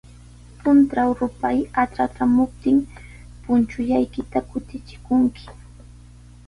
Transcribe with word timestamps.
Puntraw 0.59 1.09
rupay 1.19 1.57
atratraamuptin, 1.83 2.77
punchullaykita 3.43 4.39
kutichikunki. 4.49 5.45